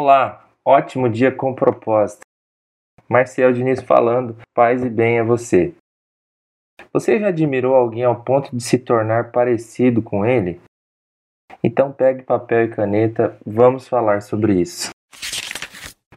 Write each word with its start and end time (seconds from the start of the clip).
Olá, 0.00 0.44
ótimo 0.64 1.08
dia 1.08 1.32
com 1.32 1.52
propósito. 1.52 2.20
Marcel 3.08 3.52
Diniz 3.52 3.82
falando, 3.82 4.36
paz 4.54 4.84
e 4.84 4.88
bem 4.88 5.18
a 5.18 5.24
você. 5.24 5.74
Você 6.92 7.18
já 7.18 7.30
admirou 7.30 7.74
alguém 7.74 8.04
ao 8.04 8.22
ponto 8.22 8.54
de 8.54 8.62
se 8.62 8.78
tornar 8.78 9.32
parecido 9.32 10.00
com 10.00 10.24
ele? 10.24 10.60
Então 11.64 11.90
pegue 11.90 12.22
papel 12.22 12.66
e 12.66 12.68
caneta, 12.68 13.36
vamos 13.44 13.88
falar 13.88 14.22
sobre 14.22 14.60
isso. 14.60 14.90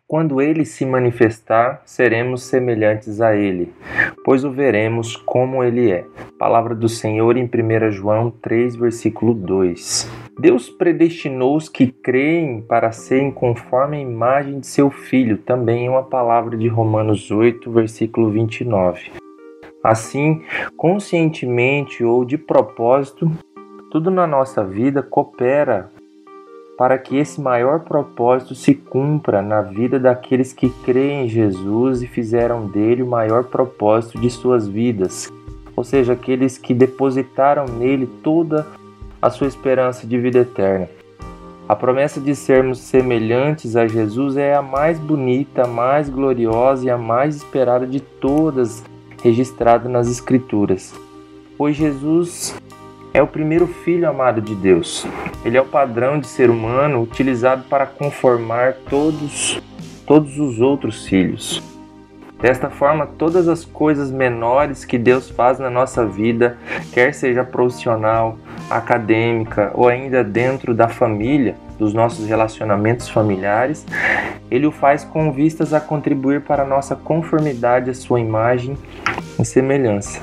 Quando 0.07 0.39
ele 0.39 0.63
se 0.63 0.85
manifestar, 0.85 1.81
seremos 1.83 2.43
semelhantes 2.43 3.19
a 3.19 3.35
ele, 3.35 3.73
pois 4.23 4.43
o 4.43 4.51
veremos 4.51 5.15
como 5.15 5.63
ele 5.63 5.91
é. 5.91 6.05
Palavra 6.37 6.75
do 6.75 6.87
Senhor 6.87 7.35
em 7.35 7.45
1 7.45 7.91
João 7.91 8.29
3, 8.29 8.75
versículo 8.75 9.33
2. 9.33 10.07
Deus 10.41 10.71
predestinou 10.71 11.55
os 11.55 11.69
que 11.69 11.91
creem 11.91 12.61
para 12.61 12.91
serem 12.91 13.29
conforme 13.29 13.97
a 13.97 14.01
imagem 14.01 14.59
de 14.59 14.65
seu 14.65 14.89
Filho, 14.89 15.37
também 15.37 15.85
é 15.85 15.89
uma 15.89 16.01
palavra 16.01 16.57
de 16.57 16.67
Romanos 16.67 17.29
8, 17.29 17.69
versículo 17.71 18.31
29. 18.31 19.11
Assim, 19.83 20.41
conscientemente 20.75 22.03
ou 22.03 22.25
de 22.25 22.39
propósito, 22.39 23.31
tudo 23.91 24.09
na 24.09 24.25
nossa 24.25 24.63
vida 24.63 25.03
coopera 25.03 25.91
para 26.75 26.97
que 26.97 27.17
esse 27.17 27.39
maior 27.39 27.81
propósito 27.81 28.55
se 28.55 28.73
cumpra 28.73 29.43
na 29.43 29.61
vida 29.61 29.99
daqueles 29.99 30.53
que 30.53 30.71
creem 30.83 31.25
em 31.25 31.29
Jesus 31.29 32.01
e 32.01 32.07
fizeram 32.07 32.65
dele 32.65 33.03
o 33.03 33.07
maior 33.07 33.43
propósito 33.43 34.19
de 34.19 34.31
suas 34.31 34.67
vidas, 34.67 35.31
ou 35.75 35.83
seja, 35.83 36.13
aqueles 36.13 36.57
que 36.57 36.73
depositaram 36.73 37.65
nele 37.65 38.07
toda 38.23 38.80
a 39.21 39.29
sua 39.29 39.47
esperança 39.47 40.07
de 40.07 40.17
vida 40.17 40.39
eterna. 40.39 40.89
A 41.69 41.75
promessa 41.75 42.19
de 42.19 42.35
sermos 42.35 42.79
semelhantes 42.79 43.75
a 43.75 43.87
Jesus 43.87 44.35
é 44.35 44.55
a 44.55 44.61
mais 44.61 44.99
bonita, 44.99 45.63
a 45.63 45.67
mais 45.67 46.09
gloriosa 46.09 46.85
e 46.85 46.89
a 46.89 46.97
mais 46.97 47.35
esperada 47.35 47.87
de 47.87 47.99
todas 47.99 48.83
registrada 49.23 49.87
nas 49.87 50.09
Escrituras. 50.09 50.93
Pois 51.57 51.75
Jesus 51.75 52.55
é 53.13 53.21
o 53.21 53.27
primeiro 53.27 53.67
filho 53.67 54.09
amado 54.09 54.41
de 54.41 54.55
Deus. 54.55 55.05
Ele 55.45 55.57
é 55.57 55.61
o 55.61 55.65
padrão 55.65 56.19
de 56.19 56.27
ser 56.27 56.49
humano 56.49 57.01
utilizado 57.01 57.63
para 57.69 57.85
conformar 57.85 58.73
todos 58.89 59.61
todos 60.05 60.37
os 60.39 60.59
outros 60.59 61.05
filhos. 61.05 61.70
Desta 62.41 62.71
forma, 62.71 63.05
todas 63.05 63.47
as 63.47 63.63
coisas 63.63 64.09
menores 64.09 64.83
que 64.83 64.97
Deus 64.97 65.29
faz 65.29 65.59
na 65.59 65.69
nossa 65.69 66.05
vida, 66.05 66.57
quer 66.91 67.13
seja 67.13 67.43
profissional, 67.43 68.37
acadêmica 68.67 69.71
ou 69.75 69.87
ainda 69.87 70.23
dentro 70.23 70.73
da 70.73 70.87
família, 70.87 71.55
dos 71.77 71.93
nossos 71.93 72.27
relacionamentos 72.27 73.09
familiares, 73.09 73.85
ele 74.49 74.65
o 74.65 74.71
faz 74.71 75.03
com 75.03 75.31
vistas 75.31 75.73
a 75.73 75.79
contribuir 75.79 76.41
para 76.41 76.63
a 76.63 76.67
nossa 76.67 76.95
conformidade 76.95 77.89
à 77.89 77.93
sua 77.93 78.19
imagem 78.19 78.77
e 79.39 79.45
semelhança. 79.45 80.19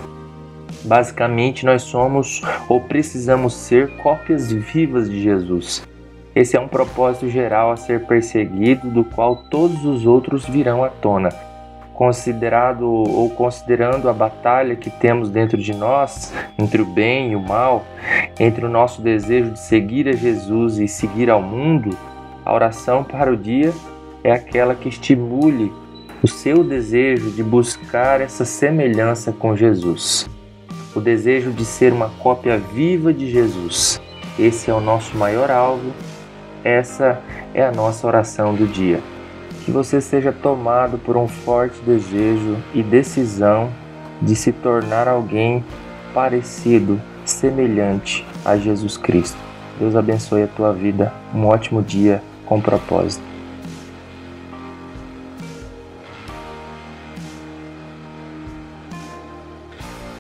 Basicamente, 0.85 1.67
nós 1.67 1.83
somos 1.83 2.43
ou 2.69 2.81
precisamos 2.81 3.55
ser 3.55 3.97
cópias 3.97 4.53
vivas 4.53 5.11
de 5.11 5.21
Jesus. 5.21 5.87
Esse 6.35 6.57
é 6.57 6.61
um 6.61 6.69
propósito 6.69 7.29
geral 7.29 7.73
a 7.73 7.77
ser 7.77 8.07
perseguido, 8.07 8.89
do 8.89 9.05
qual 9.05 9.37
todos 9.51 9.85
os 9.85 10.07
outros 10.07 10.47
virão 10.47 10.85
à 10.85 10.89
tona. 10.89 11.31
Considerado 11.99 12.87
ou 12.87 13.29
considerando 13.31 14.09
a 14.09 14.13
batalha 14.13 14.77
que 14.77 14.89
temos 14.89 15.31
dentro 15.31 15.59
de 15.59 15.75
nós, 15.75 16.33
entre 16.57 16.81
o 16.81 16.87
bem 16.87 17.33
e 17.33 17.37
o 17.37 17.41
mal, 17.41 17.85
entre 18.39 18.65
o 18.65 18.69
nosso 18.69 19.03
desejo 19.03 19.51
de 19.51 19.59
seguir 19.59 20.09
a 20.09 20.13
Jesus 20.13 20.79
e 20.79 20.87
seguir 20.87 21.29
ao 21.29 21.43
mundo, 21.43 21.91
a 22.45 22.55
oração 22.55 23.03
para 23.03 23.33
o 23.33 23.37
dia 23.37 23.73
é 24.23 24.31
aquela 24.31 24.77
que 24.77 24.89
estimule 24.89 25.73
o 26.23 26.29
seu 26.29 26.63
desejo 26.63 27.33
de 27.33 27.43
buscar 27.43 28.21
essa 28.21 28.45
semelhança 28.45 29.33
com 29.33 29.57
Jesus 29.57 30.31
o 30.95 31.01
desejo 31.01 31.53
de 31.53 31.65
ser 31.65 31.93
uma 31.93 32.11
cópia 32.19 32.59
viva 32.59 33.13
de 33.13 33.31
Jesus. 33.31 34.01
Esse 34.39 34.71
é 34.71 34.75
o 34.75 34.81
nosso 34.81 35.17
maior 35.17 35.51
alvo, 35.51 35.93
essa 36.65 37.21
é 37.55 37.65
a 37.65 37.73
nossa 37.73 38.07
oração 38.07 38.55
do 38.55 38.67
dia. 38.67 39.01
Que 39.69 39.73
você 39.73 40.01
seja 40.01 40.33
tomado 40.33 40.97
por 40.97 41.15
um 41.15 41.29
forte 41.29 41.79
desejo 41.83 42.57
e 42.73 42.83
decisão 42.83 43.69
de 44.23 44.35
se 44.35 44.51
tornar 44.51 45.07
alguém 45.07 45.63
parecido, 46.15 46.99
semelhante 47.23 48.27
a 48.47 48.57
Jesus 48.57 48.97
Cristo. 48.97 49.37
Deus 49.79 49.95
abençoe 49.95 50.45
a 50.45 50.47
tua 50.47 50.73
vida. 50.73 51.13
Um 51.35 51.45
ótimo 51.45 51.83
dia 51.83 52.23
com 52.47 52.63
propósito. 52.63 53.28